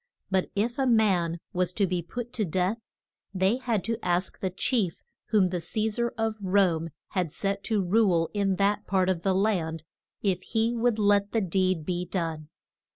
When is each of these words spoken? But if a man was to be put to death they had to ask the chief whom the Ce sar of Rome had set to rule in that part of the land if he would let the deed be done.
But 0.31 0.49
if 0.55 0.79
a 0.79 0.87
man 0.87 1.39
was 1.53 1.71
to 1.73 1.85
be 1.85 2.01
put 2.01 2.33
to 2.33 2.43
death 2.43 2.79
they 3.35 3.57
had 3.57 3.83
to 3.83 4.03
ask 4.03 4.39
the 4.39 4.49
chief 4.49 5.03
whom 5.27 5.49
the 5.49 5.61
Ce 5.61 5.93
sar 5.93 6.11
of 6.17 6.37
Rome 6.41 6.89
had 7.09 7.31
set 7.31 7.63
to 7.65 7.83
rule 7.83 8.27
in 8.33 8.55
that 8.55 8.87
part 8.87 9.09
of 9.09 9.21
the 9.21 9.35
land 9.35 9.83
if 10.23 10.41
he 10.41 10.73
would 10.75 10.97
let 10.97 11.33
the 11.33 11.41
deed 11.41 11.85
be 11.85 12.05
done. 12.05 12.49